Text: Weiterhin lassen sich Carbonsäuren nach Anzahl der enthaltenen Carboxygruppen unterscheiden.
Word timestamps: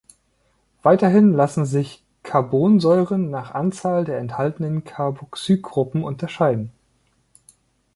Weiterhin 0.81 1.31
lassen 1.31 1.63
sich 1.65 2.03
Carbonsäuren 2.23 3.29
nach 3.29 3.51
Anzahl 3.53 4.03
der 4.03 4.17
enthaltenen 4.17 4.83
Carboxygruppen 4.83 6.03
unterscheiden. 6.03 6.71